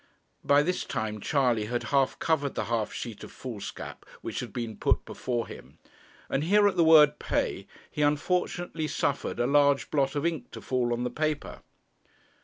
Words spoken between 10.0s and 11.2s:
of ink to fall on the